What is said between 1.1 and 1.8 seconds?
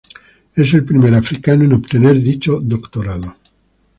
africano en